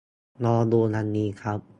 [0.45, 1.61] ลองดูอันนี้ครับ